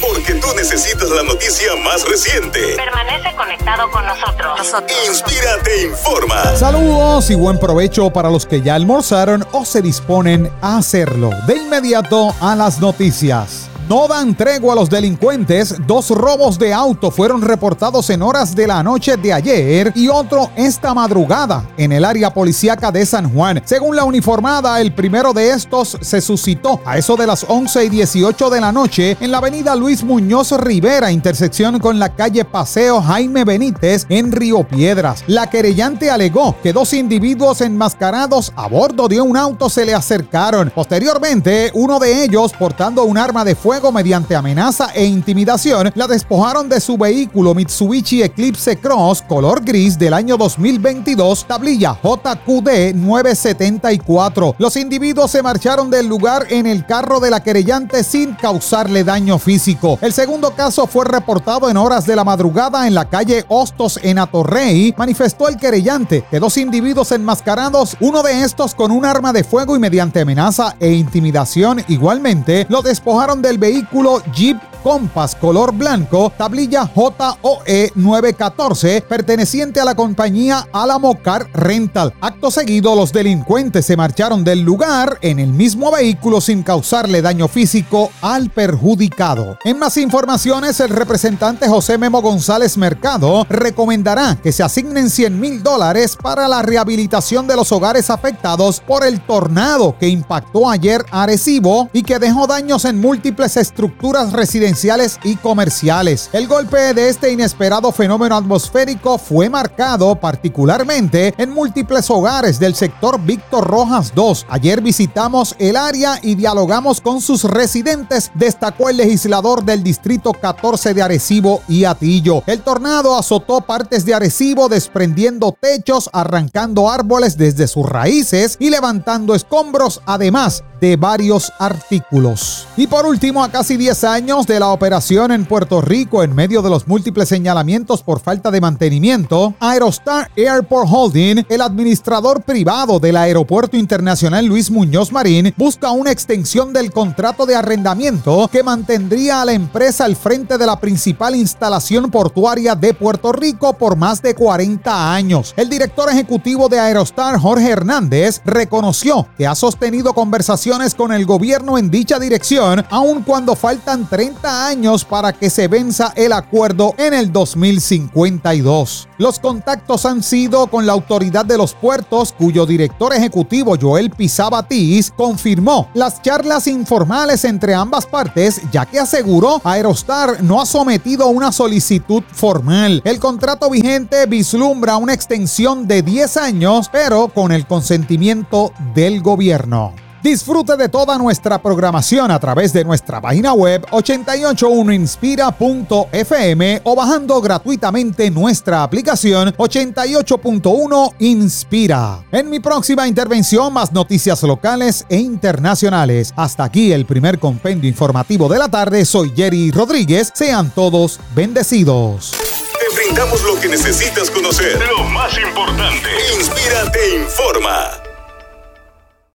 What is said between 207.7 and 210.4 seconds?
informativo de la tarde. Soy Jerry Rodríguez.